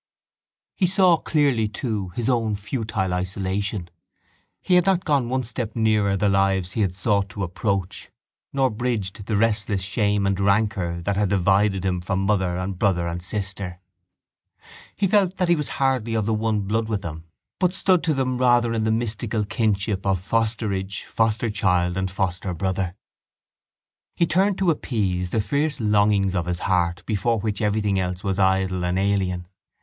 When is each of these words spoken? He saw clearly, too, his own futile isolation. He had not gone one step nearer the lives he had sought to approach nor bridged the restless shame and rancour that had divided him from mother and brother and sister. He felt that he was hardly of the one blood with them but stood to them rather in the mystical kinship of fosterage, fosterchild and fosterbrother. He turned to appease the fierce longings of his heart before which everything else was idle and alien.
He 0.73 0.87
saw 0.87 1.17
clearly, 1.17 1.67
too, 1.67 2.09
his 2.15 2.27
own 2.27 2.55
futile 2.55 3.13
isolation. 3.13 3.87
He 4.59 4.73
had 4.73 4.87
not 4.87 5.05
gone 5.05 5.29
one 5.29 5.43
step 5.43 5.75
nearer 5.75 6.17
the 6.17 6.27
lives 6.27 6.71
he 6.71 6.81
had 6.81 6.95
sought 6.95 7.29
to 7.29 7.43
approach 7.43 8.09
nor 8.51 8.71
bridged 8.71 9.23
the 9.27 9.37
restless 9.37 9.81
shame 9.83 10.25
and 10.25 10.39
rancour 10.39 11.01
that 11.01 11.17
had 11.17 11.29
divided 11.29 11.85
him 11.85 12.01
from 12.01 12.23
mother 12.25 12.57
and 12.57 12.79
brother 12.79 13.07
and 13.07 13.23
sister. 13.23 13.79
He 14.95 15.05
felt 15.05 15.37
that 15.37 15.49
he 15.49 15.55
was 15.55 15.69
hardly 15.77 16.15
of 16.15 16.25
the 16.25 16.33
one 16.33 16.61
blood 16.61 16.87
with 16.89 17.03
them 17.03 17.25
but 17.59 17.71
stood 17.71 18.03
to 18.05 18.15
them 18.15 18.39
rather 18.39 18.73
in 18.73 18.85
the 18.85 18.91
mystical 18.91 19.45
kinship 19.45 20.03
of 20.07 20.19
fosterage, 20.19 21.03
fosterchild 21.05 21.95
and 21.95 22.09
fosterbrother. 22.09 22.95
He 24.15 24.25
turned 24.25 24.57
to 24.57 24.71
appease 24.71 25.29
the 25.29 25.41
fierce 25.41 25.79
longings 25.79 26.33
of 26.33 26.47
his 26.47 26.61
heart 26.61 27.03
before 27.05 27.37
which 27.39 27.61
everything 27.61 27.99
else 27.99 28.23
was 28.23 28.39
idle 28.39 28.83
and 28.83 28.97
alien. 28.97 29.45